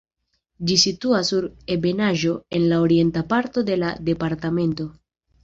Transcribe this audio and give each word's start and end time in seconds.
Ĝi 0.69 0.77
situas 0.83 1.29
sur 1.33 1.45
ebenaĵo 1.75 2.33
en 2.61 2.65
la 2.73 2.81
orienta 2.87 3.25
parto 3.35 3.65
de 3.71 3.79
la 3.83 3.93
departemento. 4.11 4.91